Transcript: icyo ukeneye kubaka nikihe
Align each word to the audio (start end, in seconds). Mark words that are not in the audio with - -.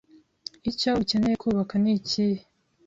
icyo 0.71 0.91
ukeneye 1.03 1.35
kubaka 1.43 1.73
nikihe 1.81 2.41